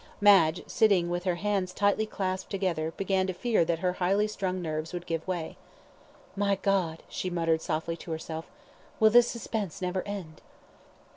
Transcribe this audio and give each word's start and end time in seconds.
Madge, 0.19 0.63
sitting 0.65 1.11
with 1.11 1.25
her 1.25 1.35
hands 1.35 1.71
tightly 1.73 2.07
clasped 2.07 2.49
together, 2.49 2.89
began 2.97 3.27
to 3.27 3.33
fear 3.33 3.63
that 3.63 3.77
her 3.85 3.93
highly 3.93 4.25
strung 4.27 4.59
nerves 4.59 4.93
would 4.93 5.05
give 5.05 5.27
way. 5.27 5.57
"My 6.35 6.55
God," 6.55 7.03
she 7.07 7.29
muttered 7.29 7.61
softly 7.61 7.95
to 7.97 8.09
herself; 8.11 8.49
"will 8.99 9.11
this 9.11 9.27
suspense 9.27 9.79
never 9.79 10.01
end?" 10.07 10.41